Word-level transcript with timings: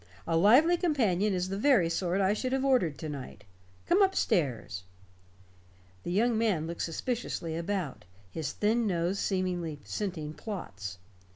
A 0.25 0.35
lively 0.35 0.77
companion 0.77 1.31
is 1.31 1.49
the 1.49 1.59
very 1.59 1.87
sort 1.87 2.21
I 2.21 2.33
should 2.33 2.53
have 2.53 2.65
ordered 2.65 2.97
to 2.97 3.07
night. 3.07 3.43
Come 3.85 4.01
up 4.01 4.15
stairs." 4.15 4.81
The 6.01 6.11
young 6.11 6.35
man 6.39 6.65
looked 6.65 6.81
suspiciously 6.81 7.55
about, 7.55 8.05
his 8.31 8.51
thin 8.51 8.87
nose 8.87 9.19
seemingly 9.19 9.79
scenting 9.83 10.33
plots. 10.33 10.97